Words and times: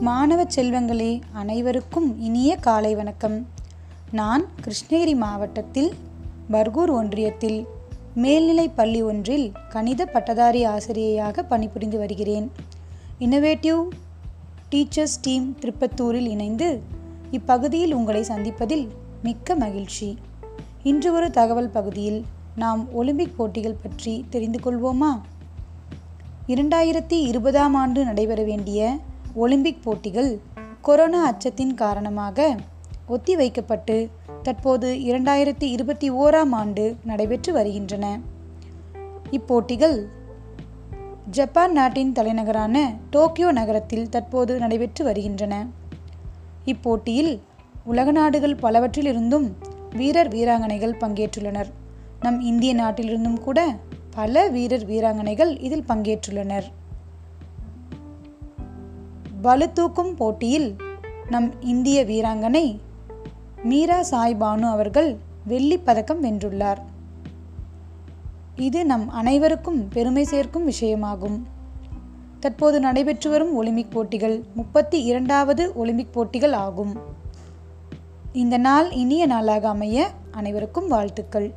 மாணவ 0.00 0.44
செல்வங்களே 0.44 1.20
அனைவருக்கும் 1.32 2.20
இனிய 2.20 2.56
காலை 2.56 2.94
வணக்கம். 2.94 3.46
நான் 4.10 4.46
கிருஷ்ணகிரி 4.64 5.16
மாவட்டத்தில் 5.16 5.92
பர்கூர் 6.50 6.92
ஒன்றியத்தில் 6.92 7.64
மேல்நிலைப் 8.14 8.76
பள்ளி 8.76 9.02
ஒன்றில் 9.02 9.52
கணித 9.68 10.06
பட்டதாரி 10.06 10.66
ஆசிரியையாக 10.66 11.42
பணிபுரிந்து 11.48 11.98
வருகிறேன். 11.98 12.52
இன்னோவேட்டிவ் 13.20 13.88
டீச்சர்ஸ் 14.70 15.18
டீம் 15.22 15.56
திருப்பத்தூரில் 15.60 16.26
இணைந்து 16.26 16.80
இப்பகுதியில் 17.30 17.92
உங்களை 17.92 18.22
சந்திப்பதில் 18.22 18.88
மிக்க 19.22 19.54
மகிழ்ச்சி. 19.54 20.18
இன்று 20.82 21.12
ஒரு 21.12 21.30
தகவல் 21.30 21.70
பகுதியில் 21.70 22.24
நாம் 22.56 22.92
ஒலிம்பிக் 22.92 23.36
போட்டிகள் 23.36 23.76
பற்றி 23.82 24.24
தெரிந்து 24.30 24.58
கொள்வோமா? 24.58 25.20
இரண்டாயிரத்தி 26.46 27.20
இருபதாம் 27.26 27.74
ஆண்டு 27.74 28.04
நடைபெற 28.04 28.42
வேண்டிய 28.42 28.96
ஒலிம்பிக் 29.38 29.82
போட்டிகள் 29.82 30.40
கொரோனா 30.80 31.20
அச்சத்தின் 31.30 31.74
காரணமாக 31.74 32.56
ஒத்திவைக்கப்பட்டு 33.08 34.08
தற்போது 34.42 34.88
இரண்டாயிரத்தி 34.94 35.62
இருபத்தி 35.62 36.10
ஓராம் 36.10 36.50
ஆண்டு 36.50 36.96
நடைபெற்று 37.04 37.52
வருகின்றன. 37.52 38.20
இப்போட்டிகள் 39.30 40.06
ஜப்பான் 41.30 41.72
நாட்டின் 41.72 42.12
தலைநகரான 42.12 42.94
டோக்கியோ 43.10 43.52
நகரத்தில் 43.52 44.08
தற்போது 44.08 44.58
நடைபெற்று 44.58 45.04
வருகின்றன. 45.04 45.66
இப்போட்டியில் 46.64 47.40
உலக 47.84 48.10
நாடுகள் 48.12 48.54
பலவற்றிலிருந்தும் 48.54 49.50
வீரர் 49.96 50.28
வீராங்கனைகள் 50.28 50.98
பங்கேற்றுள்ளனர். 51.00 51.70
நம் 52.20 52.40
இந்திய 52.40 52.74
நாட்டிலிருந்தும் 52.74 53.40
கூட 53.40 53.76
பல 54.10 54.48
வீரர் 54.48 54.88
வீராங்கனைகள் 54.88 55.60
இதில் 55.60 55.88
பங்கேற்றுள்ளனர். 55.88 56.68
பளுதூக்கும் 59.42 60.16
போட்டியில் 60.16 60.76
நம் 61.30 61.62
இந்திய 61.62 62.04
வீராங்கனை 62.04 62.78
மீரா 63.62 64.02
சாய் 64.02 64.36
பானு 64.40 64.60
அவர்கள் 64.60 65.16
வெள்ளிப் 65.44 65.84
பதக்கம் 65.84 66.22
வென்றுள்ளார். 66.22 66.78
இது 68.56 68.86
நம் 68.86 69.08
அனைவருக்கும் 69.08 69.88
பெருமை 69.88 70.24
சேர்க்கும் 70.24 70.70
விஷயமாகும். 70.70 71.42
தற்போது 72.40 72.80
நடைபெற்று 72.80 73.30
வரும் 73.30 73.54
ஒலிம்பிக் 73.54 73.90
போட்டிகள் 73.90 74.44
முப்பத்தி 74.54 75.02
இரண்டாவது 75.02 75.72
ஒலிம்பிக் 75.74 76.12
போட்டிகள் 76.12 76.52
ஆகும். 76.52 76.98
இந்த 78.32 78.58
நாள் 78.58 78.90
இனிய 78.90 79.26
நாளாக 79.26 79.68
அமைய 79.68 80.10
அனைவருக்கும் 80.30 80.88
வாழ்த்துக்கள். 80.88 81.52